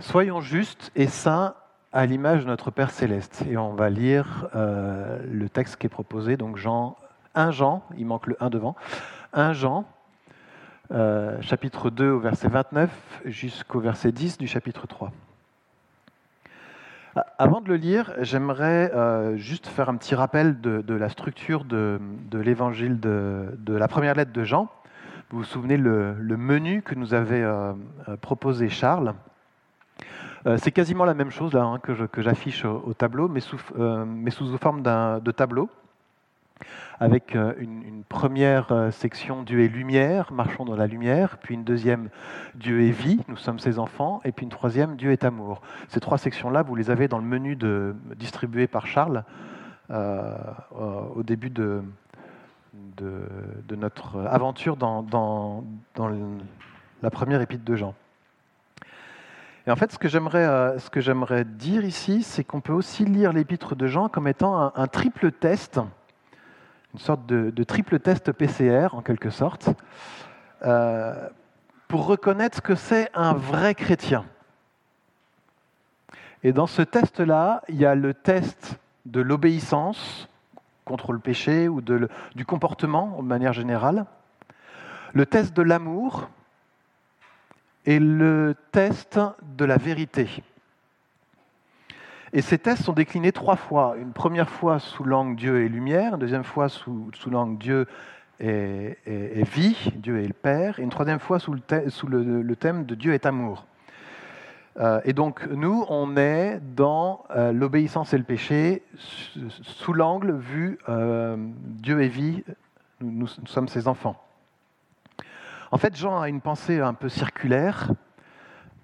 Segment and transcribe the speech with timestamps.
[0.00, 1.54] Soyons justes et saints
[1.92, 3.42] à l'image de notre Père céleste.
[3.50, 6.96] Et on va lire euh, le texte qui est proposé, donc Jean,
[7.34, 8.76] 1 Jean, il manque le 1 devant,
[9.32, 9.84] 1 Jean,
[10.92, 15.10] euh, chapitre 2 au verset 29 jusqu'au verset 10 du chapitre 3.
[17.16, 21.64] Ah, avant de le lire, j'aimerais euh, juste faire un petit rappel de, la structure
[21.64, 21.98] de,
[22.32, 24.68] l'évangile de, la première lettre de Jean.
[25.30, 27.44] Vous vous souvenez le, menu que nous avait
[28.20, 29.12] proposé Charles?
[30.56, 34.82] C'est quasiment la même chose là, hein, que j'affiche au, tableau, mais sous, euh, forme
[34.82, 35.68] de tableau,
[37.00, 42.08] avec euh, une, première section Dieu est lumière, marchons dans la lumière, puis une deuxième
[42.54, 45.60] Dieu est vie, nous sommes ses enfants, et puis une troisième Dieu est amour.
[45.88, 47.56] Ces trois sections-là, vous les avez dans le menu
[48.16, 49.24] distribué par Charles
[49.90, 51.82] au début de,
[53.70, 55.64] notre aventure dans
[57.02, 57.94] la première épître de Jean.
[59.68, 62.72] Et en fait, ce que j'aimerais, euh, ce que j'aimerais dire ici, c'est qu'on peut
[62.72, 65.78] aussi lire l'épître de Jean comme étant un, triple test,
[66.94, 69.68] une sorte de, triple test PCR en quelque sorte,
[70.64, 71.28] euh,
[71.86, 74.24] pour reconnaître ce que c'est un vrai chrétien.
[76.42, 80.30] Et dans ce test-là, il y a le test de l'obéissance
[80.86, 84.06] contre le péché ou du comportement de manière générale,
[85.12, 86.30] le test de l'amour,
[87.88, 89.18] et le test
[89.56, 90.28] de la vérité.
[92.34, 93.96] Et ces tests sont déclinés trois fois.
[93.98, 97.86] Une première fois sous l'angle Dieu et lumière, une deuxième fois sous, l'angle Dieu
[98.40, 98.94] et,
[99.42, 103.24] vie, Dieu est le Père, et une troisième fois sous le, thème de Dieu est
[103.24, 103.64] amour.
[104.78, 108.82] Euh, et donc nous, on est dans euh, l'obéissance et le péché
[109.62, 112.44] sous l'angle vu euh, Dieu est vie,
[113.00, 114.27] nous sommes ses enfants.
[115.70, 117.90] En fait, Jean a une pensée un peu circulaire,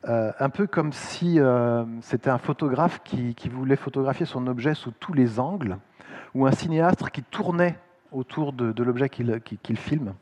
[0.06, 4.90] euh, un peu comme si euh, c'était un photographe qui, voulait photographier son objet sous
[4.90, 5.78] tous les angles,
[6.34, 7.78] ou un cinéaste qui tournait
[8.12, 10.12] autour de, l'objet qu'il filme.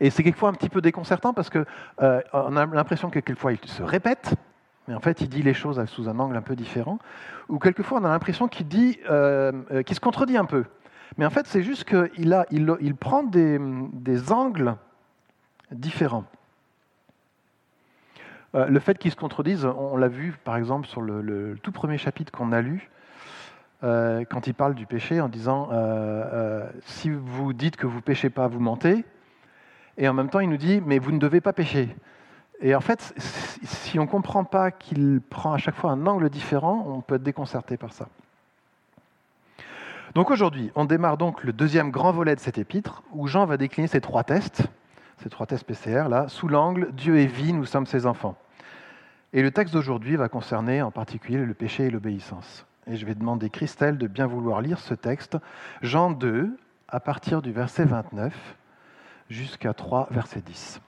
[0.00, 1.64] Et c'est quelquefois un petit peu déconcertant parce qu'on
[2.02, 4.34] euh, a l'impression que quelquefois il se répète,
[4.86, 6.98] mais en fait il dit les choses sous un angle un peu différent,
[7.48, 10.64] ou quelquefois on a l'impression qu'il dit, qu'il se contredit un peu.
[11.16, 14.76] Mais en fait c'est juste qu'il il, prend des angles
[15.72, 16.24] différents.
[18.54, 21.98] Euh, le fait qu'ils se contredisent, on l'a vu par exemple sur le, tout premier
[21.98, 22.90] chapitre qu'on a lu,
[23.82, 28.30] euh, quand il parle du péché en disant euh, si vous dites que vous péchez
[28.30, 29.04] pas, vous mentez,
[29.96, 31.94] et en même temps il nous dit mais vous ne devez pas pécher.
[32.60, 33.12] Et en fait,
[33.64, 37.16] si on ne comprend pas qu'il prend à chaque fois un angle différent, on peut
[37.16, 38.08] être déconcerté par ça.
[40.14, 43.56] Donc aujourd'hui, on démarre donc le deuxième grand volet de cet épître, où Jean va
[43.56, 44.62] décliner ces trois tests
[45.18, 48.36] ces trois tests PCR là, sous l'angle Dieu est vie, nous sommes ses enfants.
[49.32, 52.66] Et le texte d'aujourd'hui va concerner en particulier le péché et l'obéissance.
[52.86, 55.38] Et je vais demander Christelle de bien vouloir lire ce texte,
[55.82, 56.56] Jean 2,
[56.88, 58.34] à partir du verset 29
[59.30, 60.80] jusqu'à 3, verset 10.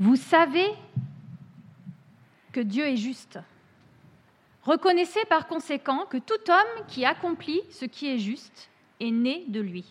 [0.00, 0.66] Vous savez
[2.54, 3.40] que Dieu est juste.
[4.62, 8.70] Reconnaissez par conséquent que tout homme qui accomplit ce qui est juste
[9.00, 9.84] est né de lui.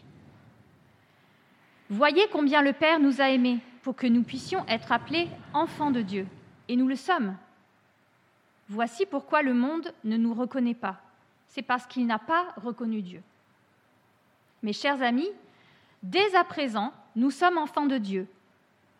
[1.90, 6.01] Voyez combien le Père nous a aimés pour que nous puissions être appelés enfants de
[6.01, 6.25] Dieu,
[6.69, 7.35] et nous le sommes.
[8.69, 11.01] Voici pourquoi le monde ne nous reconnaît pas.
[11.47, 13.22] C'est parce qu'il n'a pas reconnu Dieu.
[14.63, 15.30] Mes chers amis,
[16.01, 18.25] dès à présent, nous sommes enfants de Dieu,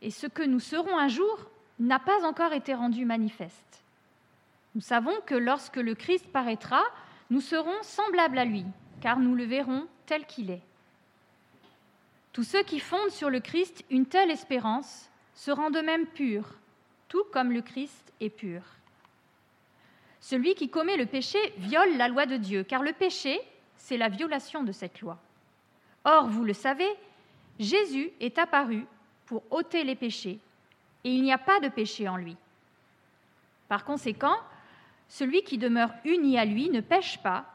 [0.02, 1.50] et ce que nous serons un jour,
[1.88, 3.84] n'a pas encore été rendu manifeste.
[4.76, 6.82] Nous savons que lorsque le Christ paraîtra,
[7.30, 8.66] nous serons semblables à lui,
[9.02, 10.62] car nous le verrons tel qu'il est.
[12.32, 16.56] Tous ceux qui fondent sur le Christ une telle espérance se rendent eux-mêmes purs,
[17.08, 18.62] tout comme le Christ est pur.
[20.20, 23.40] Celui qui commet le péché viole la loi de Dieu, car le péché,
[23.76, 25.20] c'est la violation de cette loi.
[26.06, 26.90] Or, vous le savez,
[27.60, 28.86] Jésus est apparu
[29.26, 30.40] pour ôter les péchés,
[31.04, 32.38] et il n'y a pas de péché en lui.
[33.68, 34.36] Par conséquent,
[35.08, 37.46] celui qui demeure uni à lui ne pêche pas,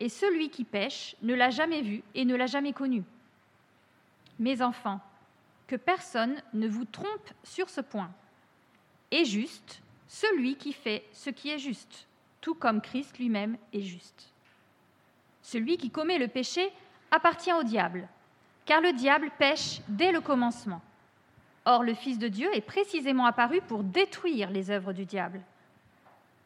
[0.00, 3.02] et celui qui pêche ne l'a jamais vu et ne l'a jamais connu.
[4.38, 5.00] Mes enfants,
[5.66, 8.10] que personne ne vous trompe sur ce point.
[9.10, 12.06] Est juste celui qui fait ce qui est juste,
[12.40, 14.32] tout comme Christ lui-même est juste.
[15.42, 16.70] Celui qui commet le péché
[17.10, 18.08] appartient au diable,
[18.64, 20.80] car le diable pêche dès le commencement.
[21.70, 25.42] Or, le Fils de Dieu est précisément apparu pour détruire les œuvres du diable.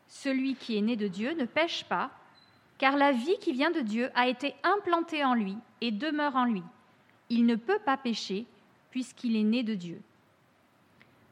[0.08, 2.10] Celui qui est né de Dieu ne pêche pas,
[2.76, 6.44] car la vie qui vient de Dieu a été implantée en lui et demeure en
[6.44, 6.64] lui.
[7.28, 8.46] Il ne peut pas pécher
[8.90, 10.02] puisqu'il est né de Dieu.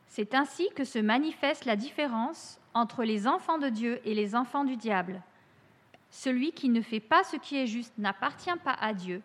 [0.07, 4.63] C'est ainsi que se manifeste la différence entre les enfants de Dieu et les enfants
[4.63, 5.21] du diable.
[6.11, 9.21] Celui qui ne fait pas ce qui est juste n'appartient pas à Dieu,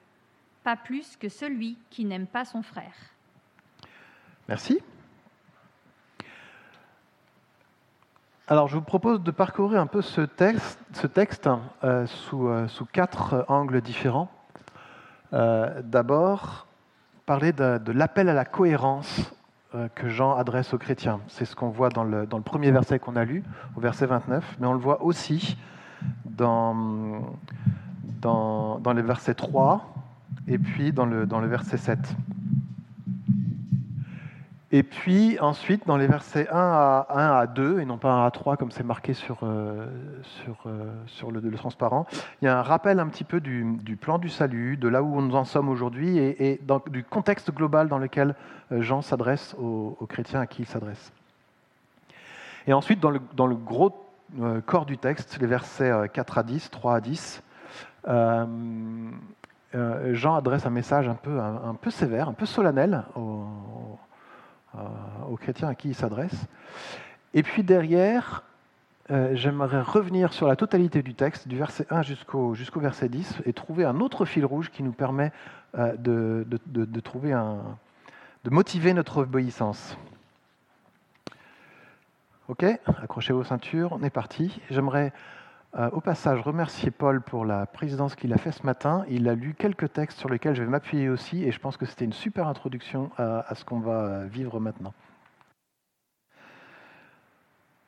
[0.63, 3.14] pas plus que celui qui n'aime pas son frère.
[4.47, 4.79] Merci.
[8.47, 11.49] Alors, je vous propose de parcourir un peu ce texte,
[11.83, 14.29] euh, sous, euh, sous, quatre angles différents.
[15.33, 16.67] Euh, d'abord,
[17.25, 19.31] parler de, l'appel à la cohérence
[19.95, 21.19] que Jean adresse aux chrétiens.
[21.27, 23.43] C'est ce qu'on voit dans le, dans le, premier verset qu'on a lu,
[23.75, 25.57] au verset 29, mais on le voit aussi
[26.23, 27.35] dans,
[28.21, 29.93] dans, dans les versets 3
[30.47, 31.99] et puis dans le, dans le verset 7.
[34.75, 38.25] Et puis ensuite, dans les versets 1 à, 1 à 2, et non pas 1
[38.25, 39.87] à 3 comme c'est marqué sur, euh,
[40.43, 42.05] sur, euh, le, transparent,
[42.41, 45.01] il y a un rappel un petit peu du, du, plan du salut, de là
[45.01, 48.35] où nous en sommes aujourd'hui, et, du contexte global dans lequel
[48.73, 51.13] euh, Jean s'adresse aux, chrétiens à qui il s'adresse.
[52.67, 53.95] Et ensuite, dans le, dans le gros
[54.65, 57.43] corps du texte, les versets 4 à 10, 3 à 10,
[59.75, 63.45] euh, Jean adresse un message un peu, un peu sévère, un peu solennel aux,
[65.29, 66.47] aux chrétiens à qui il s'adresse.
[67.33, 68.43] Et puis derrière,
[69.11, 73.41] euh, j'aimerais revenir sur la totalité du texte, du verset 1 jusqu'au jusqu'au verset 10,
[73.45, 75.31] et trouver un autre fil rouge qui nous permet
[75.77, 77.59] euh, de, de, de, de, trouver un,
[78.45, 79.95] de motiver notre obéissance.
[82.47, 84.59] Ok, accrochez vos ceintures, on est parti.
[84.71, 85.44] J'aimerais euh,
[85.91, 89.03] au passage remercier Paul pour la présidence qu'il a fait ce matin.
[89.09, 91.85] Il a lu quelques textes sur lesquels je vais m'appuyer aussi, et je pense que
[91.85, 94.93] c'était une super introduction à, à ce qu'on va vivre maintenant.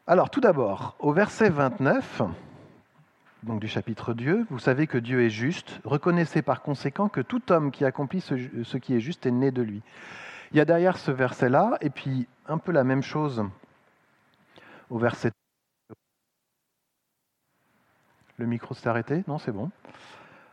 [0.05, 2.21] Alors, tout d'abord, au verset 29,
[3.43, 5.79] donc du chapitre Dieu, vous savez que Dieu est juste.
[5.83, 9.51] Reconnaissez par conséquent que tout homme qui accomplit ce, ce qui est juste est né
[9.51, 9.81] de lui.
[10.51, 13.43] Il y a derrière ce verset-là, et puis un peu la même chose
[14.89, 15.31] au verset.
[18.39, 19.71] Le micro s'est arrêté Non, c'est bon.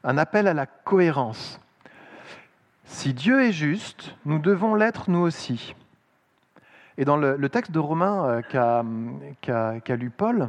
[0.04, 1.60] Un appel à la cohérence.
[2.84, 5.74] Si Dieu est juste, nous devons l'être nous aussi.
[6.96, 8.84] Et dans le, texte de Romains euh, qu'a
[9.42, 10.48] qu qu lu Paul,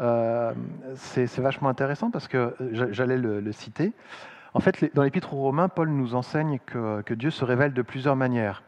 [0.00, 0.52] euh,
[0.96, 2.56] c'est vachement intéressant parce que
[2.90, 3.92] j'allais le, citer.
[4.52, 7.82] En fait, dans l'épître aux Romains, Paul nous enseigne que, que, Dieu se révèle de
[7.82, 8.64] plusieurs manières.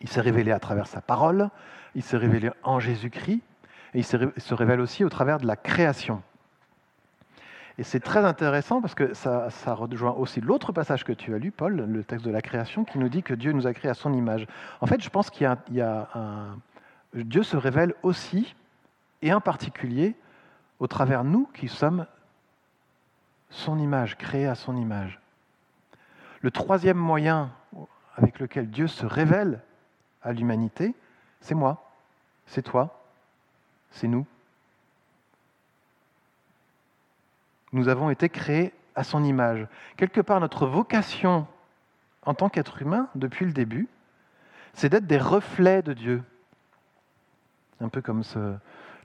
[0.00, 1.48] Il s'est révélé à travers sa parole,
[1.96, 3.42] il s'est révélé en Jésus-Christ,
[3.94, 6.22] et il se révèle aussi au travers de la création.
[7.78, 11.50] Et c'est très intéressant parce que ça, rejoint aussi l'autre passage que tu as lu,
[11.50, 13.94] Paul, le texte de la création, qui nous dit que Dieu nous a créés à
[13.94, 14.46] son image.
[14.80, 16.58] En fait, je pense qu'il y, y a, un...
[17.14, 18.54] Dieu se révèle aussi,
[19.22, 20.14] et en particulier,
[20.80, 22.06] au travers nous qui sommes
[23.50, 25.20] son image, créés à son image.
[26.40, 27.52] Le troisième moyen
[28.16, 29.60] avec lequel Dieu se révèle
[30.22, 30.94] à l'humanité,
[31.40, 31.90] c'est moi,
[32.46, 33.02] c'est toi,
[33.90, 34.26] c'est nous.
[37.72, 39.66] Nous avons été créés à son image.
[39.96, 41.46] Quelque part, notre vocation
[42.24, 43.88] en tant qu'être humain, depuis le début,
[44.74, 46.22] c'est d'être des reflets de Dieu.
[47.80, 48.22] Un peu comme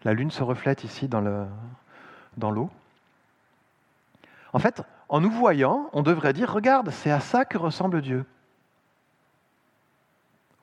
[0.03, 1.21] la lune se reflète ici dans
[2.51, 2.69] l'eau.
[4.53, 8.25] En fait, en nous voyant, on devrait dire, regarde, c'est à ça que ressemble Dieu.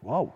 [0.02, 0.32] Waouh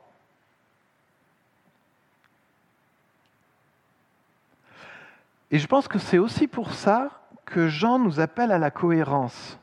[5.51, 7.18] Et je pense que c'est aussi pour ça
[7.49, 9.59] que Jean nous appelle à la cohérence.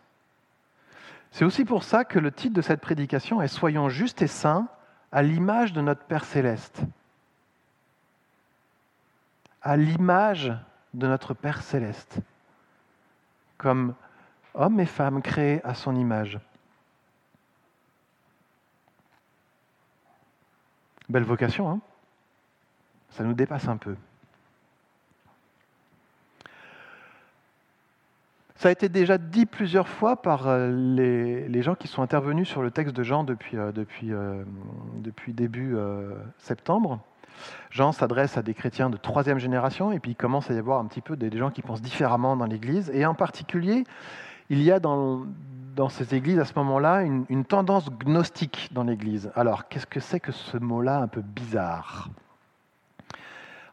[1.32, 4.68] C'est aussi pour ça que le titre de cette prédication est Soyons justes et saints
[5.12, 6.82] à l'image de notre Père céleste.
[9.62, 10.54] À l'image
[10.94, 12.20] de notre Père céleste.
[13.58, 13.94] Comme
[14.54, 16.40] hommes et femmes créés à son image.
[21.08, 21.80] Belle vocation, hein?
[23.12, 23.96] Ça nous dépasse un peu.
[28.66, 32.64] Ça a été déjà dit plusieurs fois par euh, les, gens qui sont intervenus sur
[32.64, 33.72] le texte de Jean depuis, euh,
[34.06, 34.44] euh,
[35.28, 35.78] début
[36.40, 37.00] septembre.
[37.70, 40.80] Jean s'adresse à des chrétiens de troisième génération et puis il commence à y avoir
[40.80, 42.90] un petit peu des gens qui pensent différemment dans l'Église.
[42.92, 43.84] Et en particulier,
[44.50, 45.28] il y a dans,
[45.76, 49.32] dans ces églises à ce moment-là une, une tendance gnostique dans l'Église.
[49.36, 52.10] Alors, qu'est-ce que c'est que ce mot-là un peu bizarre?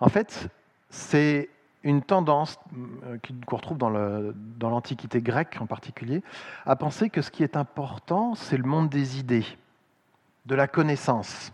[0.01, 0.51] En fait,
[0.91, 1.49] c'est
[1.85, 2.59] une tendance
[3.05, 6.23] euh, qu'on retrouve dans l'Antiquité grecque en particulier,
[6.67, 9.47] à penser que ce qui est important, c'est le monde des idées,
[10.47, 11.53] de la connaissance.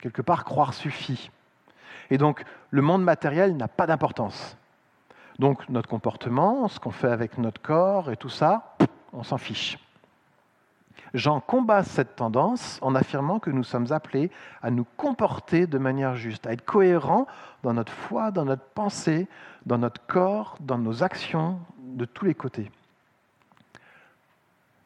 [0.00, 1.30] Quelque part, croire suffit.
[2.10, 4.56] Et donc, le monde matériel n'a pas d'importance.
[5.38, 8.76] Donc notre comportement, ce qu'on fait avec notre corps et tout ça,
[9.12, 9.78] on s'en fiche.
[11.16, 14.30] Jean combat cette tendance en affirmant que nous sommes appelés
[14.62, 17.26] à nous comporter de manière juste, à être cohérents
[17.62, 19.26] dans notre foi, dans notre pensée,
[19.64, 22.70] dans notre corps, dans nos actions, de tous les côtés.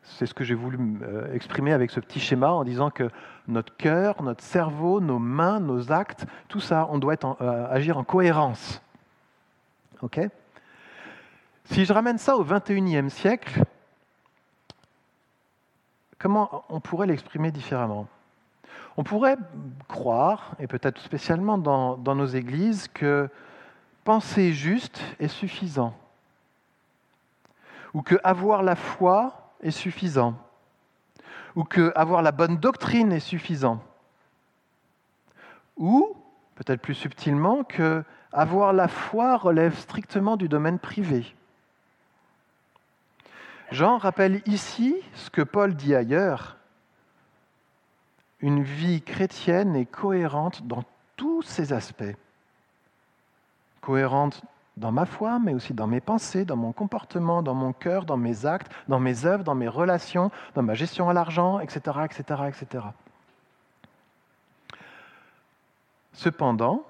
[0.03, 3.11] C'est ce que j'ai voulu euh, exprimer avec ce petit schéma en disant que
[3.49, 8.05] notre cœur, notre cerveau, nos mains, nos actes, tout ça, on doit euh, agir en
[8.05, 8.83] cohérence.
[10.03, 10.21] Ok?
[11.65, 13.63] Si je ramène ça au 21e siècle,
[16.21, 18.07] comment on pourrait l'exprimer différemment
[18.97, 19.39] On pourrait
[19.89, 23.29] croire, et peut-être spécialement dans, nos églises, que
[24.05, 25.95] penser juste est suffisant,
[27.95, 30.35] ou que avoir la foi est suffisant,
[31.57, 33.83] ou que avoir la bonne doctrine est suffisant,
[35.77, 36.15] ou
[36.55, 41.35] peut-être plus subtilement que avoir la foi relève strictement du domaine privé.
[43.71, 46.57] Jean rappelle ici ce que Paul dit ailleurs.
[48.41, 50.83] Une vie chrétienne est cohérente dans
[51.17, 52.17] tous ses aspects.
[53.81, 54.43] Cohérente
[54.77, 58.17] dans ma foi, mais aussi dans mes pensées, dans mon comportement, dans mon cœur, dans
[58.17, 62.43] mes actes, dans mes œuvres, dans mes relations, dans ma gestion à l'argent, etc., etc.,
[62.49, 62.85] etc.
[66.13, 66.83] Cependant,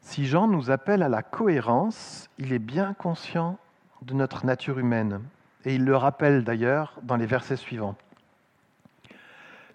[0.00, 3.58] si Jean nous appelle à la cohérence, il est bien conscient
[4.02, 5.20] de notre nature humaine
[5.66, 7.96] et il le rappelle d'ailleurs dans les versets suivants.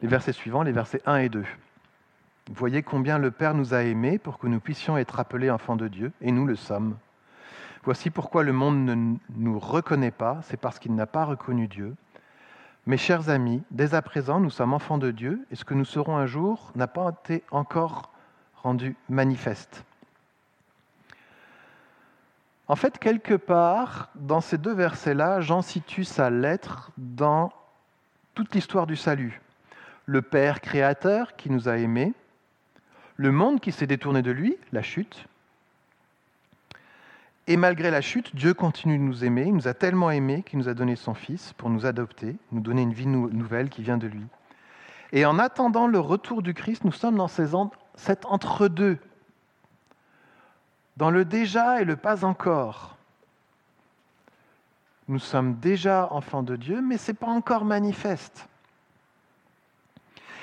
[0.01, 1.41] Les versets suivants, les versets 1 et 2.
[1.41, 5.75] Vous voyez combien le Père nous a aimés pour que nous puissions être appelés enfants
[5.75, 6.97] de Dieu, et nous le sommes.
[7.83, 11.93] Voici pourquoi le monde ne nous reconnaît pas, c'est parce qu'il n'a pas reconnu Dieu.
[12.87, 15.85] Mes chers amis, dès à présent, nous sommes enfants de Dieu, et ce que nous
[15.85, 18.11] serons un jour n'a pas été encore
[18.55, 19.83] rendu manifeste.
[22.71, 27.51] En fait, quelque part, dans ces deux versets-là, Jean situe sa lettre dans
[28.33, 29.41] toute l'histoire du salut.
[30.05, 32.13] Le Père créateur qui nous a aimés,
[33.17, 35.27] le monde qui s'est détourné de lui, la chute.
[37.47, 39.43] Et malgré la chute, Dieu continue de nous aimer.
[39.47, 42.61] Il nous a tellement aimés qu'il nous a donné son Fils pour nous adopter, nous
[42.61, 44.23] donner une vie nouvelle qui vient de lui.
[45.11, 48.97] Et en attendant le retour du Christ, nous sommes dans cet entre-deux
[51.01, 52.95] dans le déjà et le pas encore.
[55.07, 58.47] Nous sommes déjà enfants de Dieu, mais ce n'est pas encore manifeste.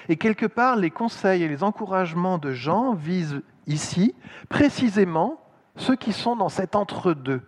[0.09, 4.17] Et quelque part, les conseils et les encouragements de Jean visent ici
[4.49, 5.41] précisément
[5.77, 7.43] ceux qui sont dans cet entre-deux.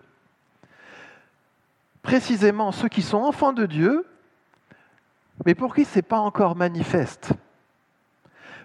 [2.02, 4.06] Précisément ceux qui sont enfants de Dieu,
[5.44, 7.32] mais pour qui ce n'est pas encore manifeste.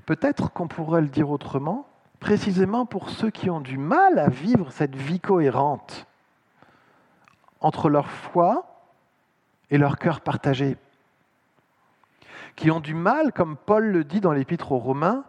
[0.05, 1.87] Peut-être qu'on pourrait le dire autrement,
[2.25, 6.07] précisément pour ceux qui ont du mal à vivre cette vie cohérente
[7.61, 8.81] entre leur foi
[9.69, 10.75] et leur cœur partagé,
[12.55, 15.23] qui ont du mal, comme Paul le dit dans l'épître aux Romains,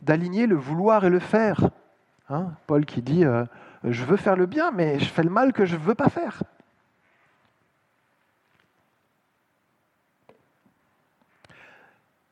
[0.00, 1.68] d'aligner le vouloir et le faire.
[2.30, 3.44] Hein, Paul qui dit euh,
[3.84, 6.08] Je veux faire le bien, mais je fais le mal que je ne veux pas
[6.08, 6.42] faire.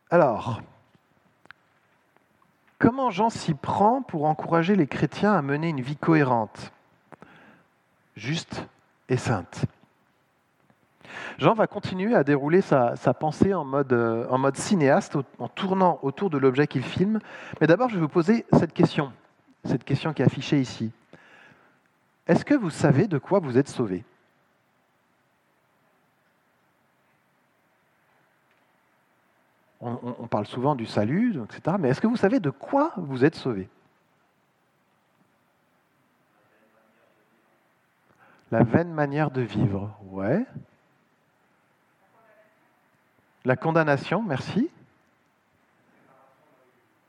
[0.08, 0.62] Alors,
[2.78, 6.72] Comment Jean s'y prend pour encourager les chrétiens à mener une vie cohérente,
[8.16, 8.66] juste
[9.08, 9.64] et sainte?
[11.38, 16.38] Jean va continuer à dérouler sa, pensée en mode, euh, cinéaste, en tournant autour de
[16.38, 17.18] l'objet qu'il filme.
[17.60, 19.12] Mais d'abord, je vais vous poser cette question,
[19.64, 20.92] cette question qui est affichée ici.
[22.28, 24.04] Est-ce que vous savez de quoi vous êtes sauvé
[29.80, 31.76] on, parle souvent du salut, etc.
[31.78, 33.68] Mais est-ce que vous savez de quoi vous êtes sauvé?
[38.50, 40.44] La vaine manière de vivre, ouais.
[43.44, 44.70] La condamnation, merci.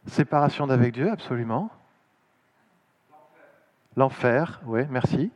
[0.08, 1.72] Séparation d'avec Dieu, absolument.
[3.96, 5.32] L'enfer, oui, merci.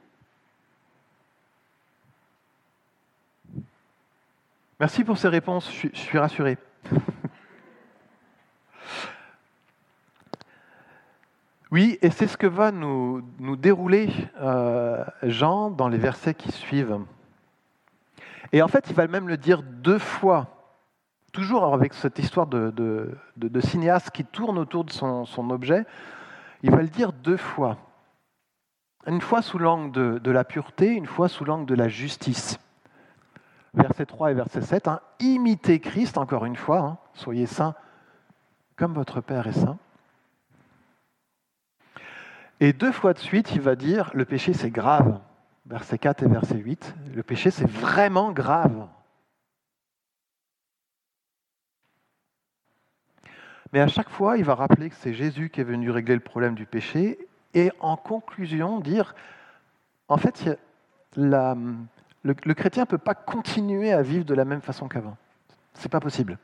[4.80, 6.58] Merci pour ces réponses, je suis rassuré.
[11.74, 13.24] Oui, et c'est ce que va nous,
[13.58, 14.08] dérouler
[14.39, 17.00] euh, Jean dans les versets qui suivent.
[18.51, 20.75] Et en fait, il va même le dire deux fois,
[21.32, 23.18] toujours avec cette histoire de,
[23.62, 25.84] cinéaste qui tourne autour de son, son, objet.
[26.62, 27.77] Il va le dire deux fois.
[29.08, 32.60] Une fois sous l'angle de, la pureté, une fois sous l'angle de la justice.
[33.74, 37.74] Verset 3 et verset 7, hein, imitez Christ, encore une fois, hein, soyez saints
[38.75, 39.80] comme votre Père est saint.
[42.63, 45.20] Et deux fois de suite, il va dire, le péché c'est grave,
[45.65, 46.96] versets 4 et verset 8.
[47.13, 48.88] Le péché, c'est vraiment grave.
[53.74, 56.22] Mais à chaque fois, il va rappeler que c'est Jésus qui est venu régler le
[56.22, 59.13] problème du péché et en conclusion dire,
[60.08, 60.58] en fait,
[61.17, 61.75] le,
[62.24, 65.17] le, chrétien ne peut pas continuer à vivre de la même façon qu'avant.
[65.74, 66.38] Ce n'est pas possible.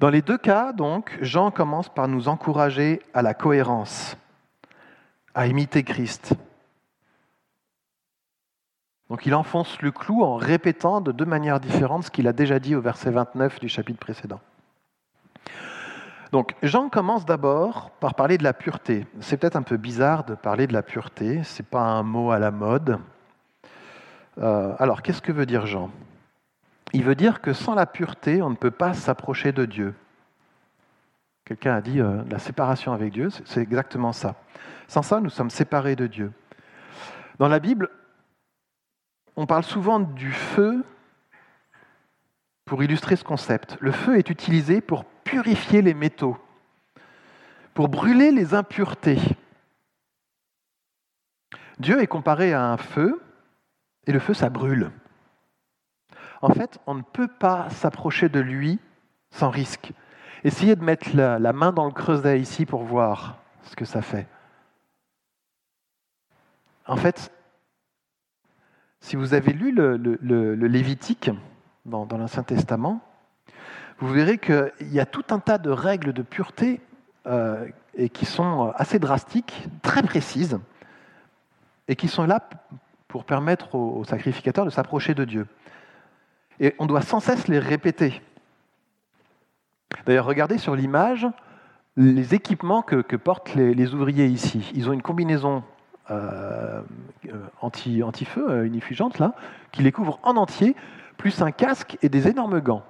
[0.00, 4.16] Dans les deux cas, donc, Jean commence par nous encourager à la cohérence,
[5.34, 6.32] à imiter Christ.
[9.10, 12.58] Donc il enfonce le clou en répétant de deux manières différentes ce qu'il a déjà
[12.58, 14.40] dit au verset 29 du chapitre précédent.
[16.32, 19.06] Donc Jean commence d'abord par parler de la pureté.
[19.20, 22.30] C'est peut-être un peu bizarre de parler de la pureté, ce n'est pas un mot
[22.30, 22.98] à la mode.
[24.38, 25.90] Euh, alors qu'est-ce que veut dire Jean?
[26.92, 29.94] Il veut dire que sans la pureté, on ne peut pas s'approcher de Dieu.
[31.44, 34.36] Quelqu'un a dit euh, la séparation avec Dieu, c'est exactement ça.
[34.88, 36.32] Sans ça, nous sommes séparés de Dieu.
[37.38, 37.90] Dans la Bible,
[39.36, 40.84] on parle souvent du feu
[42.64, 43.76] pour illustrer ce concept.
[43.80, 46.36] Le feu est utilisé pour purifier les métaux,
[47.74, 49.18] pour brûler les impuretés.
[51.78, 53.22] Dieu est comparé à un feu,
[54.06, 54.90] et le feu, ça brûle.
[56.42, 58.78] En fait, on ne peut pas s'approcher de lui
[59.30, 59.92] sans risque.
[60.42, 64.26] Essayez de mettre la, main dans le creuset ici pour voir ce que ça fait.
[66.86, 67.30] En fait,
[69.00, 71.30] si vous avez lu le, Lévitique
[71.84, 73.00] dans, l'Ancien Testament,
[73.98, 76.80] vous verrez qu'il y a tout un tas de règles de pureté
[77.26, 77.68] euh,
[78.14, 80.58] qui sont assez drastiques, très précises,
[81.86, 82.48] et qui sont là
[83.08, 85.46] pour permettre aux, sacrificateurs de s'approcher de Dieu.
[86.60, 88.22] Et on doit sans cesse les répéter.
[90.06, 91.26] D'ailleurs, regardez sur l'image
[91.96, 94.70] les équipements que, portent les, ouvriers ici.
[94.74, 95.64] Ils ont une combinaison
[96.10, 96.82] euh,
[97.60, 99.34] anti, anti-feu, euh, unifugente, là,
[99.72, 100.76] qui les couvre en entier,
[101.16, 102.84] plus un casque et des énormes gants.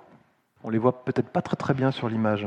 [0.62, 2.46] On les voit peut-être pas très très bien sur l'image.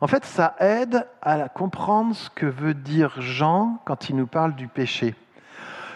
[0.00, 4.54] En fait, ça aide à comprendre ce que veut dire Jean quand il nous parle
[4.54, 5.14] du péché.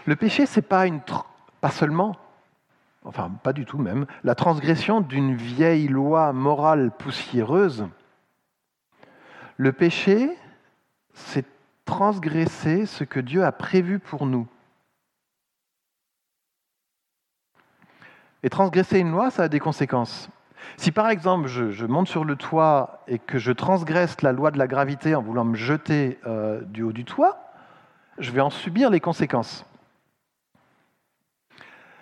[0.04, 0.84] Le péché, c'est pas
[1.60, 2.16] pas seulement,
[3.06, 7.88] enfin pas du tout même, la transgression d'une vieille loi morale poussiéreuse.
[9.56, 10.30] Le péché,
[11.14, 11.46] c'est
[11.84, 14.46] transgresser ce que Dieu a prévu pour nous.
[18.42, 20.28] Et transgresser une loi, ça a des conséquences.
[20.76, 24.58] Si par exemple je, monte sur le toit et que je transgresse la loi de
[24.58, 27.52] la gravité en voulant me jeter euh, du haut du toit,
[28.18, 29.64] je vais en subir les conséquences.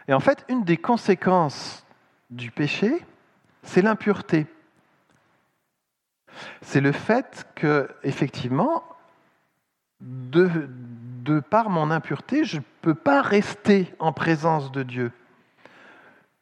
[0.09, 1.85] Et en fait, une des conséquences
[2.31, 3.05] du péché,
[3.63, 4.47] c'est l'impureté.
[6.63, 8.83] C'est le fait que, effectivement,
[10.01, 15.13] de, par mon impureté, je ne peux pas rester en présence de Dieu.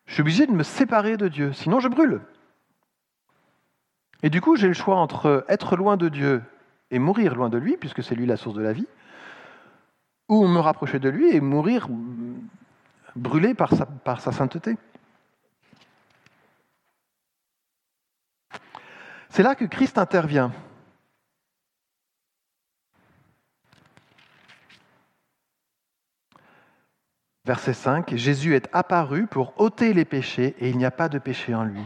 [0.06, 2.20] Je suis obligé de me séparer de Dieu, sinon je brûle.
[4.22, 6.42] Et du coup, j'ai le choix entre être loin de Dieu
[6.90, 8.86] et mourir loin de lui, puisque c'est lui la source de la vie,
[10.28, 11.88] ou me rapprocher de lui et mourir
[13.16, 14.76] brûlé par sa, sainteté.
[19.28, 20.52] C'est là que Christ intervient.
[27.44, 31.18] Verset 5, Jésus est apparu pour ôter les péchés et il n'y a pas de
[31.18, 31.82] péché en lui.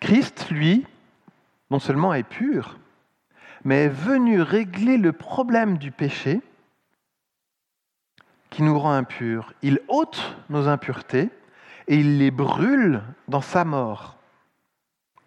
[0.00, 0.86] Christ, lui,
[1.70, 2.78] non seulement est pur,
[3.64, 6.40] mais est venu régler le problème du péché
[8.58, 9.52] qui nous rend impurs.
[9.62, 11.30] Il ôte nos impuretés
[11.86, 14.16] et il les brûle dans sa mort.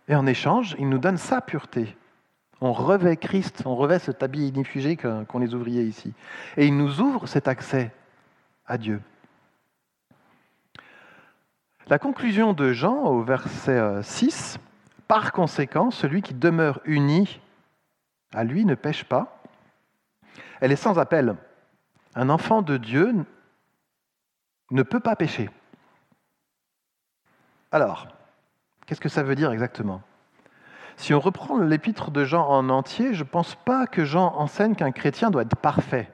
[0.10, 1.96] Et en échange, il nous donne sa pureté.
[2.60, 6.12] On revêt Christ, on revêt cet habit inifugé qu'ont les ouvriers ici.
[6.58, 7.94] Et il nous ouvre cet accès
[8.66, 9.02] à Dieu.
[11.88, 14.62] La conclusion de Jean au verset 6, euh,
[15.08, 17.40] par conséquent, celui qui demeure uni
[18.34, 19.42] à lui ne pêche pas.
[20.60, 21.38] Elle est sans appel.
[22.16, 23.14] Un enfant de Dieu
[24.72, 25.50] ne peut pas pécher.
[27.72, 28.08] Alors,
[28.86, 30.02] qu'est-ce que ça veut dire exactement?
[30.98, 34.76] Si on reprend l'épître de Jean en entier, je ne pense pas que Jean enseigne
[34.76, 36.12] qu'un chrétien doit être parfait.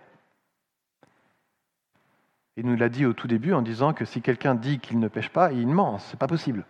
[2.57, 5.07] Il nous l'a dit au tout début en disant que si quelqu'un dit qu'il ne
[5.07, 6.65] pêche pas, il ment, c'est pas possible.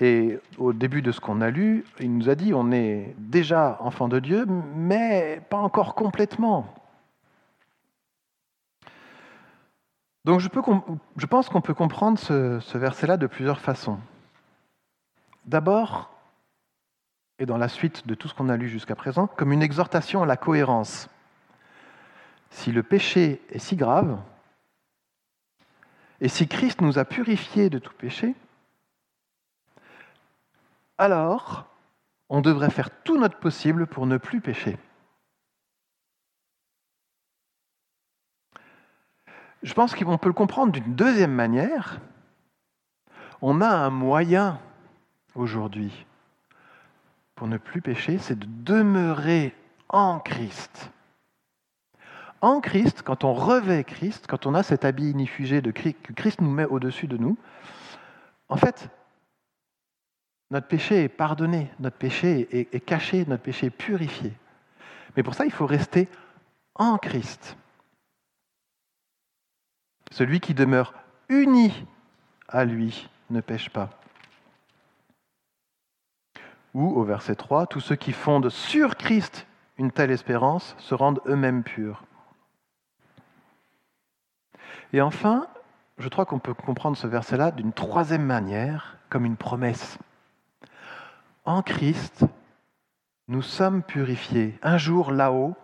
[0.00, 3.76] Et au début de ce qu'on a lu, il nous a dit on est déjà
[3.80, 6.72] enfant de Dieu, mais pas encore complètement.
[10.30, 13.98] Donc je, pense qu'on peut comprendre ce, ce verset-là de plusieurs façons.
[15.44, 16.08] D'abord,
[17.40, 20.22] et dans la suite de tout ce qu'on a lu jusqu'à présent, comme une exhortation
[20.22, 21.10] à la cohérence.
[22.50, 24.20] Si le péché est si grave,
[26.20, 28.36] et si Christ nous a purifiés de tout péché,
[30.96, 31.66] alors
[32.28, 34.78] on devrait faire tout notre possible pour ne plus pécher.
[39.62, 42.00] Je pense qu'on peut le comprendre d'une deuxième manière.
[43.42, 44.58] On a un moyen
[45.34, 46.06] aujourd'hui
[47.34, 49.54] pour ne plus pécher, c'est de demeurer
[49.88, 50.90] en Christ.
[52.42, 56.50] En Christ, quand on revêt Christ, quand on a cet habit inifugé que Christ nous
[56.50, 57.36] met au-dessus de nous,
[58.48, 58.90] en fait,
[60.50, 64.32] notre péché est pardonné, notre péché est, caché, notre péché est purifié.
[65.16, 66.08] Mais pour ça, il faut rester
[66.74, 67.56] en Christ.
[70.10, 70.94] Celui qui demeure
[71.28, 71.86] uni
[72.48, 73.90] à lui ne pêche pas.
[76.74, 79.46] Ou au verset 3, tous ceux qui fondent sur Christ
[79.78, 82.04] une telle espérance se rendent eux-mêmes purs.
[84.92, 85.46] Et enfin,
[85.98, 89.98] je crois qu'on peut comprendre ce verset-là d'une troisième manière, comme une promesse.
[91.44, 92.24] En Christ,
[93.28, 94.58] nous sommes purifiés.
[94.62, 95.56] Un jour là-haut,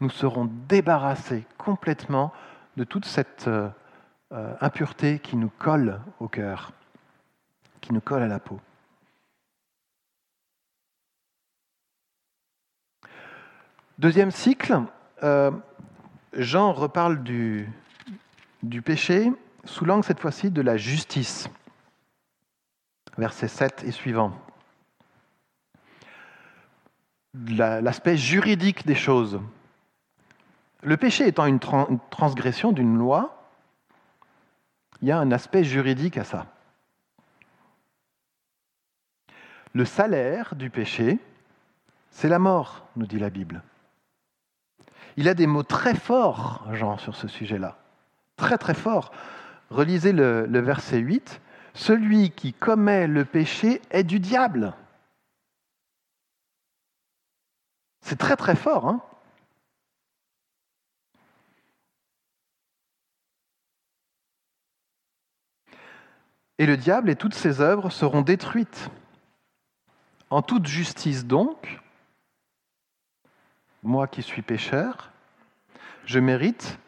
[0.00, 2.32] nous serons débarrassés complètement
[2.76, 3.48] de toute cette
[4.32, 6.72] euh, impureté qui nous colle au cœur,
[7.80, 8.60] qui nous colle à la peau.
[13.98, 14.82] Deuxième cycle,
[15.22, 15.52] euh,
[16.32, 17.70] Jean reparle du,
[18.64, 19.32] du péché
[19.64, 21.48] sous l'angle cette fois-ci de la justice.
[23.16, 24.32] Verset 7 et suivant.
[27.32, 29.40] L'aspect juridique des choses.
[30.82, 31.60] Le péché étant une
[32.10, 33.35] transgression d'une loi,
[35.06, 36.46] il y a un aspect juridique à ça.
[39.72, 41.20] Le salaire du péché,
[42.10, 43.62] c'est la mort, nous dit la Bible.
[45.16, 47.78] Il a des mots très forts, Jean, sur ce sujet-là.
[48.34, 49.12] Très très forts.
[49.70, 51.40] Relisez le, verset 8.
[51.72, 54.74] Celui qui commet le péché est du diable.
[58.00, 58.88] C'est très très fort.
[58.88, 59.00] Hein
[66.58, 68.90] Et le diable et toutes ses œuvres seront détruites.
[70.30, 71.80] En toute justice donc,
[73.82, 75.12] moi qui suis pécheur,
[76.06, 76.78] je mérite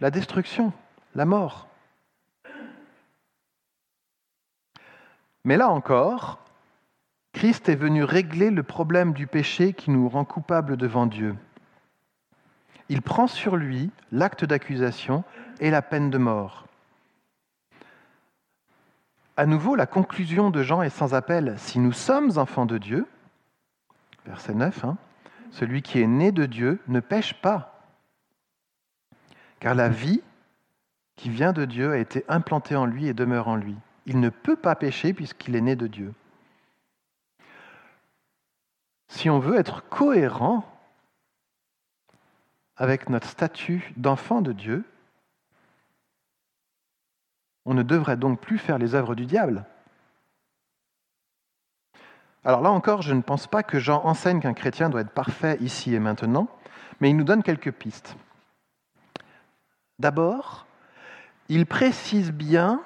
[0.00, 0.72] la destruction,
[1.14, 1.68] la mort.
[5.44, 6.38] Mais là encore,
[7.32, 11.36] Christ est venu régler le problème du péché qui nous rend coupables devant Dieu.
[12.88, 15.24] Il prend sur lui l'acte d'accusation
[15.60, 16.67] et la peine de mort.
[19.38, 21.54] À nouveau, la conclusion de Jean est sans appel.
[21.58, 23.06] Si nous sommes enfants de Dieu,
[24.26, 24.98] verset 9, hein,
[25.52, 27.88] celui qui est né de Dieu ne pêche pas,
[29.60, 30.22] car la vie
[31.14, 33.76] qui vient de Dieu a été implantée en lui et demeure en lui.
[34.06, 36.12] Il ne peut pas pécher puisqu'il est né de Dieu.
[39.06, 40.64] Si on veut être cohérent
[42.76, 44.84] avec notre statut d'enfant de Dieu,
[47.68, 49.66] on ne devrait donc plus faire les œuvres du diable.
[52.42, 55.58] Alors là encore, je ne pense pas que Jean enseigne qu'un chrétien doit être parfait
[55.60, 56.48] ici et maintenant,
[56.98, 58.16] mais il nous donne quelques pistes.
[59.98, 60.66] D'abord,
[61.50, 62.80] il précise bien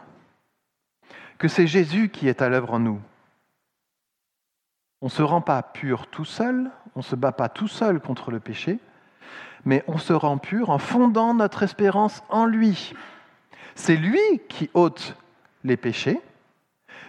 [1.39, 3.01] que c'est Jésus qui est à l'œuvre en nous.
[5.01, 8.01] On ne se rend pas pur tout seul, on ne se bat pas tout seul
[8.01, 8.81] contre le péché,
[9.65, 12.95] mais on se rend pur en fondant notre espérance en lui.
[13.75, 15.17] C'est lui qui ôte
[15.65, 16.21] les péchés,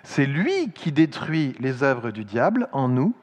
[0.04, 3.14] c'est lui qui détruit les œuvres du diable en nous,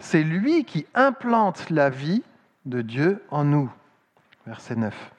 [0.00, 2.22] c'est lui qui implante la vie
[2.64, 3.70] de Dieu en nous.
[4.46, 5.12] Verset 9.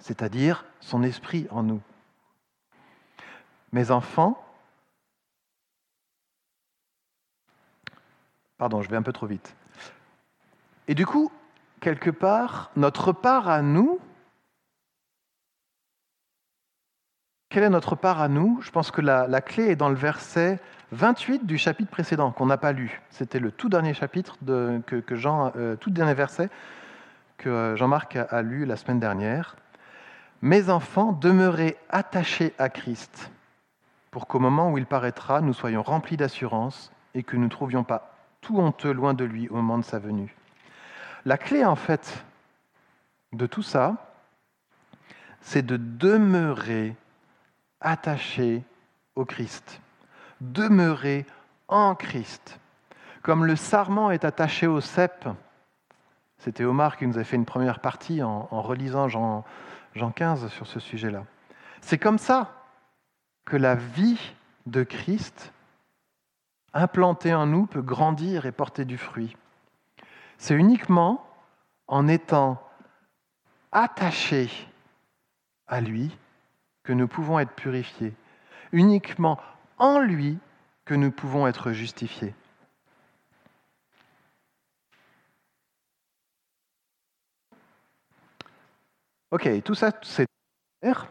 [0.00, 1.80] C'est-à-dire son esprit en nous.
[3.72, 4.44] Mes enfants,
[8.58, 9.54] pardon, je vais un peu trop vite.
[10.88, 11.30] Et du coup,
[11.80, 13.98] quelque part, notre part à nous,
[17.52, 18.62] Quelle est notre part à nous?
[18.62, 20.58] Je pense que la, clé est dans le verset
[20.92, 23.02] 28 du chapitre précédent qu'on n'a pas lu.
[23.10, 24.38] C'était le tout dernier chapitre
[24.86, 26.48] que, Jean, euh, tout dernier verset
[27.36, 29.56] que euh, Jean-Marc a, a lu la semaine dernière.
[30.40, 33.30] Mes enfants, demeurez attachés à Christ,
[34.10, 37.84] pour qu'au moment où il paraîtra, nous soyons remplis d'assurance et que nous ne trouvions
[37.84, 40.34] pas tout honteux loin de lui au moment de sa venue.
[41.26, 42.24] La clé, en fait,
[43.34, 43.96] de tout ça,
[45.42, 46.96] c'est de demeurer
[47.82, 48.62] attaché
[49.14, 49.80] au Christ,
[50.40, 51.26] demeurer
[51.68, 52.58] en Christ.
[53.22, 55.28] comme le sarment est attaché au cep.
[56.38, 59.44] C'était Omar qui nous a fait une première partie en, relisant Jean,
[59.94, 61.24] Jean 15 sur ce sujet-là.
[61.80, 62.64] C'est comme ça
[63.44, 64.34] que la vie
[64.66, 65.52] de Christ
[66.74, 69.36] implantée en nous peut grandir et porter du fruit.
[70.38, 71.24] C'est uniquement
[71.86, 72.60] en étant
[73.70, 74.50] attachés
[75.68, 76.10] à lui
[76.82, 78.14] que nous pouvons être purifiés.
[78.72, 79.38] Uniquement
[79.78, 80.38] en lui
[80.84, 82.34] que nous pouvons être justifiés.
[89.30, 90.26] Ok, tout ça, c'est
[90.80, 91.08] clair.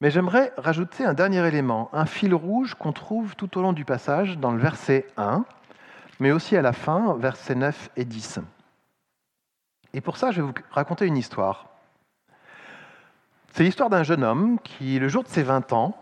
[0.00, 3.84] Mais j'aimerais rajouter un dernier élément, un fil rouge qu'on trouve tout au long du
[3.84, 5.44] passage dans le verset 1,
[6.20, 8.40] mais aussi à la fin, versets 9 et 10.
[9.94, 11.77] Et pour ça, je vais vous raconter une histoire.
[13.58, 16.00] C'est l'histoire d'un jeune homme qui, le jour de ses 20 ans,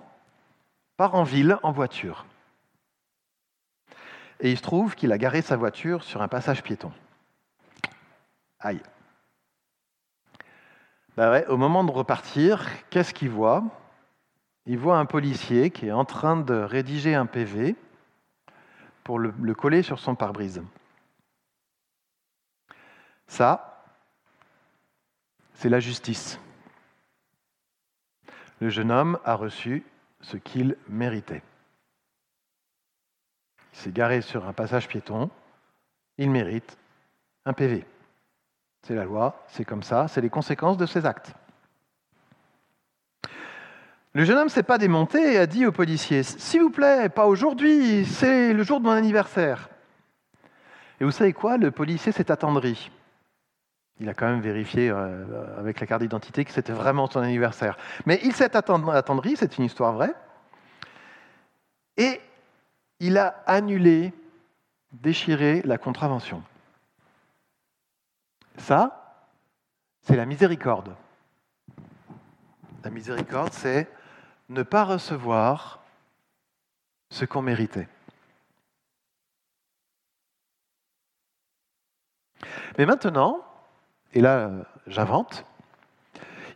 [0.99, 2.27] part en ville en voiture.
[4.41, 6.93] Et il se trouve qu'il a garé sa voiture sur un passage piéton.
[8.61, 8.83] Aïe.
[11.17, 13.65] Ben au moment de repartir, qu'est-ce qu'il voit?
[14.67, 17.75] Il voit un policier qui est en train de rédiger un PV
[19.03, 20.63] pour le coller sur son pare-brise.
[23.29, 23.83] Ça,
[25.55, 26.39] c'est la justice.
[28.61, 29.85] Le jeune homme a reçu
[30.21, 31.43] ce qu'il méritait.
[33.73, 35.31] Il s'est garé sur un passage piéton,
[36.17, 36.79] il mérite
[37.45, 37.85] un PV.
[38.83, 41.35] C'est la loi, c'est comme ça, c'est les conséquences de ses actes.
[44.15, 47.11] Le jeune homme ne s'est pas démonté et a dit au policier S'il vous plaît,
[47.11, 49.69] pas aujourd'hui, c'est le jour de mon anniversaire.
[50.99, 51.59] Et vous savez quoi?
[51.59, 52.91] Le policier s'est attendri.
[53.99, 57.79] Il a quand même vérifié euh, avec la carte d'identité que c'était vraiment son anniversaire.
[58.05, 60.15] Mais il s'est attendri, c'est une histoire vraie.
[61.97, 62.21] Et
[63.01, 64.13] il a annulé,
[64.93, 66.43] déchiré la contravention.
[68.59, 69.25] Ça,
[70.03, 70.95] c'est la miséricorde.
[72.85, 73.89] La miséricorde, c'est
[74.49, 75.81] ne pas recevoir
[77.11, 77.89] ce qu'on méritait.
[82.79, 83.43] Mais maintenant,
[84.13, 84.51] et là
[84.87, 85.45] j'invente,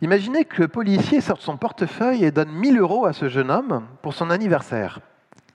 [0.01, 3.87] imaginez que le policier sorte son portefeuille et donne 1000 euros à ce jeune homme
[4.01, 4.99] pour son anniversaire.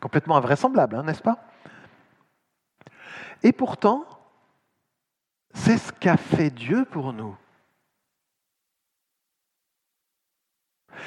[0.00, 1.38] Complètement invraisemblable, hein, n'est-ce pas?
[3.42, 4.04] Et pourtant,
[5.52, 7.36] c'est ce qu'a fait Dieu pour nous.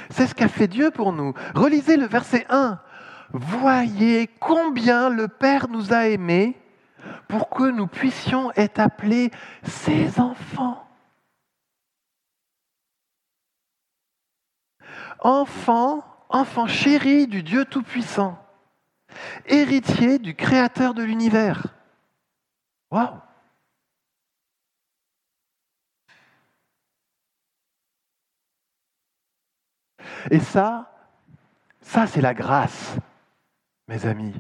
[0.10, 1.34] C'est ce qu'a fait Dieu pour nous.
[1.56, 2.80] Relisez le verset 1.
[3.32, 6.58] Voyez combien le Père nous a aimés
[7.30, 9.32] pour que nous puissions être appelés
[9.64, 10.90] ses enfants.
[15.22, 18.38] enfant, enfant chéri du Dieu Tout-Puissant,
[19.46, 21.68] héritier du Créateur de l'univers.
[22.92, 23.20] Waouh
[30.32, 30.92] Et ça,
[31.82, 32.96] ça c'est la grâce,
[33.88, 34.34] mes amis.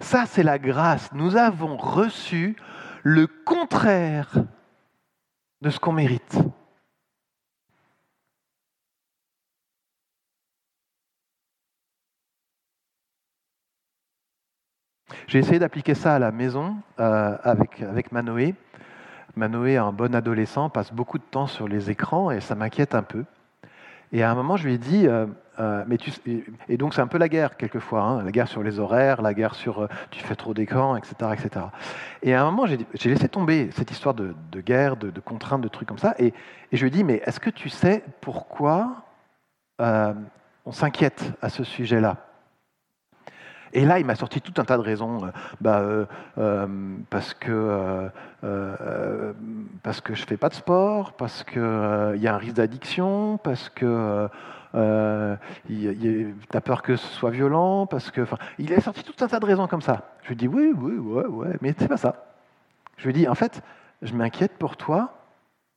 [0.00, 1.12] Ça c'est la grâce.
[1.12, 2.56] Nous avons reçu
[3.02, 4.32] le contraire
[5.60, 6.38] de ce qu'on mérite.
[15.26, 18.54] J'ai essayé d'appliquer ça à la maison euh, avec, avec Manoé.
[19.36, 23.04] Manoé, un bon adolescent, passe beaucoup de temps sur les écrans et ça m'inquiète un
[23.04, 23.24] peu.
[24.12, 25.26] Et à un moment, je lui ai dit, euh,
[25.60, 26.10] euh, mais tu,
[26.68, 29.34] et donc c'est un peu la guerre quelquefois, hein, la guerre sur les horaires, la
[29.34, 31.66] guerre sur tu fais trop d'écran, etc., etc.
[32.22, 35.88] Et à un moment, j'ai laissé tomber cette histoire de, guerre, de, contraintes, de trucs
[35.88, 36.32] comme ça, et
[36.72, 39.04] je lui ai dit, mais est-ce que tu sais pourquoi
[39.78, 42.29] on s'inquiète à ce sujet-là?
[43.72, 45.24] Et là, il m'a sorti tout un tas de raisons.
[45.24, 45.30] Euh,
[45.60, 46.06] bah, euh,
[46.38, 46.66] euh,
[47.08, 48.10] parce que
[49.82, 53.38] parce que je fais pas de sport, parce que il y a un risque d'addiction,
[53.38, 54.28] parce que
[54.74, 58.26] tu as peur que ce soit violent, parce que.
[58.58, 60.10] Il a sorti tout un tas de raisons comme ça.
[60.22, 62.24] Je lui dis oui, oui, ouais, ouais, mais c'est pas ça.
[62.96, 63.62] Je lui dis en fait,
[64.02, 65.14] je m'inquiète pour toi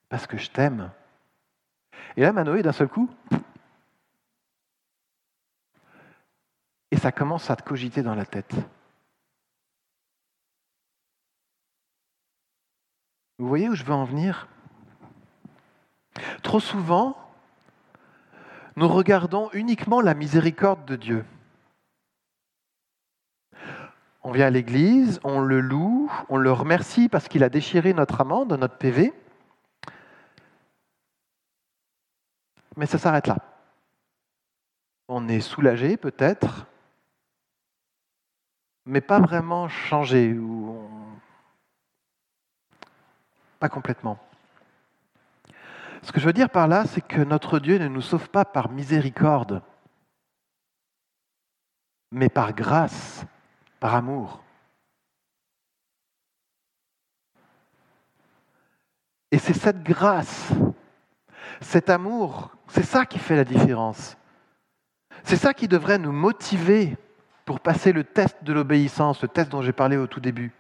[0.10, 0.90] parce que je t'aime.
[2.18, 3.10] Et là, Manoé, d'un seul coup,
[6.94, 8.54] et ça commence à te cogiter dans la tête.
[13.40, 14.48] Vous voyez où je veux en venir?
[16.44, 17.18] Trop souvent,
[18.76, 21.26] nous regardons uniquement la miséricorde de Dieu.
[24.22, 28.22] On vient à l'église, on le loue, on le remercie parce qu'il a déchiré notre
[28.22, 29.12] amende, notre PV.
[32.78, 33.38] Mais ça s'arrête là.
[35.08, 36.68] On est soulagé peut-être,
[38.86, 40.90] mais pas vraiment changé, ou
[43.60, 44.20] pas complètement.
[46.02, 48.44] Ce que je veux dire par là, c'est que notre Dieu ne nous sauve pas
[48.44, 49.62] par miséricorde,
[52.12, 53.26] mais par grâce,
[53.80, 54.44] par amour.
[59.32, 60.50] Et c'est cette grâce,
[61.62, 64.18] cet amour, c'est ça qui fait la différence.
[65.24, 66.98] C'est ça qui devrait nous motiver
[67.46, 70.52] pour passer le test de l'obéissance, le test dont j'ai parlé au tout début.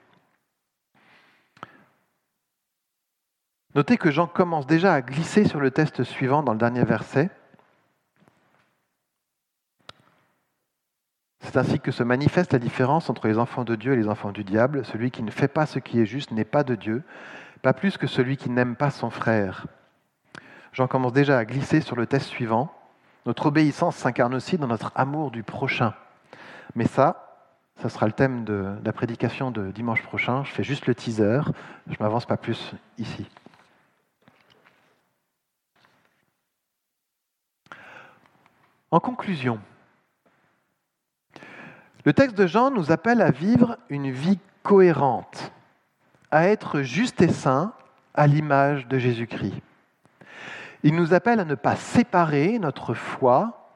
[3.76, 7.32] Notez que Jean commence déjà à glisser sur le test suivant dans le dernier verset.
[11.40, 14.32] C'est ainsi que se manifeste la différence entre les enfants de Dieu et les enfants
[14.32, 14.86] du diable.
[14.86, 17.04] Celui qui ne fait pas ce qui est juste n'est pas de Dieu,
[17.62, 19.66] pas plus que celui qui n'aime pas son frère.
[20.72, 22.74] Jean commence déjà à glisser sur le test suivant.
[23.26, 25.94] Notre obéissance s'incarne aussi dans notre amour du prochain.
[26.76, 27.24] Mais ça,
[27.82, 30.44] ça sera le thème de la prédication de dimanche prochain.
[30.44, 31.42] Je fais juste le teaser,
[31.88, 33.28] je ne m'avance pas plus ici.
[38.92, 39.60] En conclusion,
[42.06, 45.52] le texte de Jean nous appelle à vivre une vie cohérente,
[46.32, 47.74] à être juste et saint
[48.14, 49.62] à l'image de Jésus-Christ.
[50.84, 53.72] Il nous appelle à ne pas séparer notre foi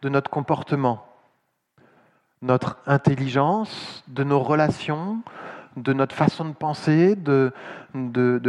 [0.00, 1.06] de notre comportement,
[2.42, 5.22] notre intelligence, de nos relations,
[5.76, 7.52] de notre façon de penser, de,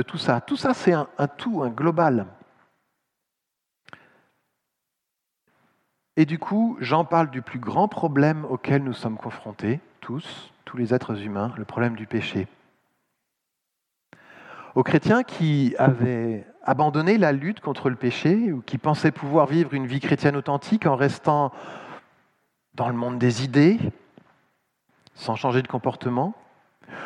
[0.07, 0.41] tout ça.
[0.41, 2.25] Tout ça, c'est un, un tout, un global.
[6.15, 10.77] Et du coup, Jean parle du plus grand problème auquel nous sommes confrontés, tous, tous
[10.77, 12.47] les êtres humains, le problème du péché.
[14.75, 19.73] Aux chrétiens qui avaient abandonné la lutte contre le péché ou qui pensaient pouvoir vivre
[19.73, 21.51] une vie chrétienne authentique en restant
[22.83, 23.79] dans le monde des idées,
[25.15, 26.35] sans changer de comportement,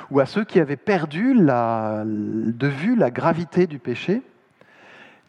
[0.10, 4.24] ou à ceux qui avaient perdu de vue la gravité du péché,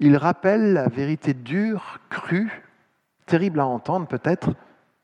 [0.00, 2.62] il rappelle la vérité dure, crue,
[3.26, 4.54] terrible à entendre peut-être,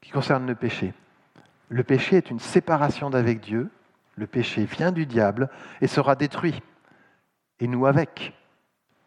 [0.00, 0.94] qui concerne le péché.
[1.68, 3.68] Le péché est une séparation d'avec Dieu,
[4.16, 5.50] le péché vient du diable
[5.82, 6.62] et sera détruit,
[7.60, 8.32] et nous avec,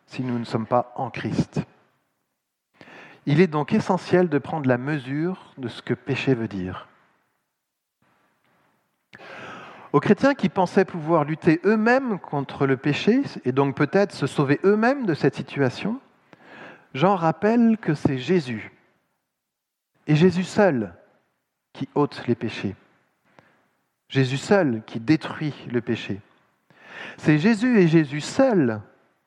[0.06, 1.62] si nous ne sommes pas en Christ.
[3.30, 6.88] Il est donc essentiel de prendre la mesure de ce que péché veut dire.
[9.92, 14.62] Aux chrétiens qui pensaient pouvoir lutter eux-mêmes contre le péché et donc peut-être se sauver
[14.64, 16.00] eux-mêmes de cette situation,
[16.94, 18.72] Jean rappelle que c'est Jésus
[20.08, 20.94] et Jésus seul
[21.74, 22.78] qui ôte les péchés.
[24.08, 26.22] Jésus seul qui détruit le péché.
[27.18, 28.80] C'est Jésus et Jésus seul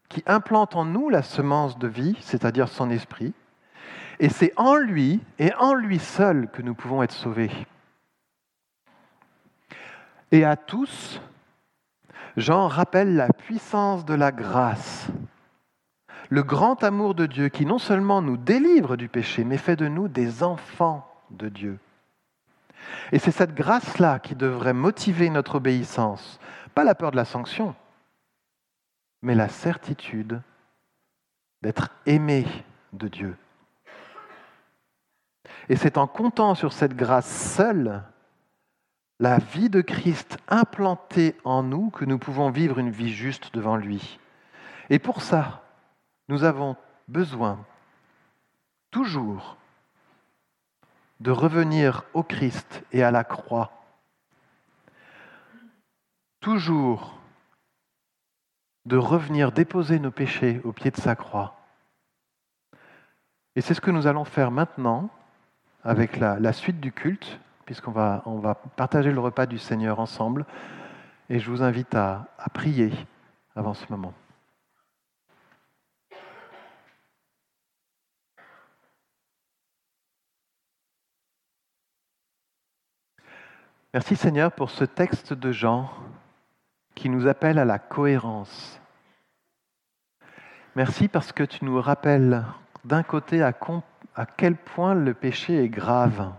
[0.08, 3.34] qui implante en nous la semence de vie, c'est-à-dire son esprit.
[4.20, 7.50] Et c'est en lui et en lui seul que nous pouvons être sauvés.
[10.30, 11.20] Et à tous,
[12.36, 15.10] Jean rappelle la puissance de la grâce
[16.30, 19.88] le grand amour de Dieu qui non seulement nous délivre du péché, mais fait de
[19.88, 21.78] nous des enfants de Dieu.
[23.12, 26.38] Et c'est cette grâce-là qui devrait motiver notre obéissance,
[26.74, 27.74] pas la peur de la sanction,
[29.22, 30.40] mais la certitude
[31.62, 32.46] d'être aimé
[32.92, 33.36] de Dieu.
[35.68, 38.02] Et c'est en comptant sur cette grâce seule,
[39.18, 43.76] la vie de Christ implantée en nous, que nous pouvons vivre une vie juste devant
[43.76, 44.18] lui.
[44.88, 45.62] Et pour ça,
[46.28, 47.64] nous avons besoin
[48.90, 49.56] toujours
[51.20, 53.70] de revenir au Christ et à la croix.
[56.40, 57.20] Toujours
[58.86, 61.56] de revenir déposer nos péchés au pied de sa croix.
[63.54, 65.10] Et c'est ce que nous allons faire maintenant
[65.84, 68.22] avec la, suite du culte, puisqu'on va,
[68.76, 70.46] partager le repas du Seigneur ensemble.
[71.28, 72.90] Et je vous invite à prier
[73.54, 74.14] avant ce moment.
[83.92, 85.90] Merci Seigneur pour ce texte de Jean
[86.94, 88.80] qui nous appelle à la cohérence.
[90.76, 92.44] Merci parce que tu nous rappelles
[92.84, 93.42] d'un côté
[94.14, 96.32] à, quel point le péché est grave,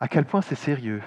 [0.00, 1.02] à quel point c'est sérieux,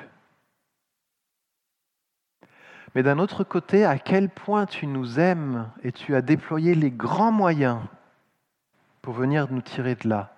[2.93, 6.91] mais d'un autre côté à quel point tu nous aimes et tu as déployé les
[6.91, 7.81] grands moyens
[9.01, 10.33] pour venir nous tirer de là,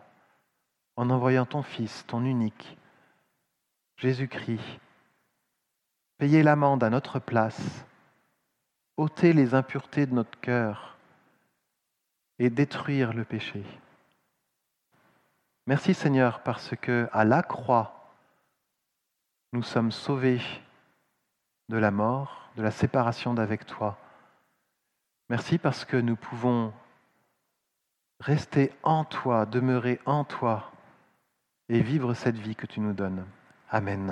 [0.96, 2.78] en envoyant ton Fils, ton unique,
[3.98, 4.80] Jésus-Christ,
[6.18, 7.86] payer l'amende à notre place,
[8.98, 10.97] ôter les impuretés de notre cœur
[12.40, 13.64] et détruire le péché.
[15.66, 18.14] Merci Seigneur parce que à la croix,
[19.54, 20.42] nous sommes sauvés
[21.70, 23.98] de la mort, de la séparation d'avec toi.
[25.30, 26.74] Merci parce que nous pouvons
[28.20, 30.72] rester en toi, demeurer en toi
[31.70, 33.26] et vivre cette vie que tu nous donnes.
[33.70, 34.06] Amen.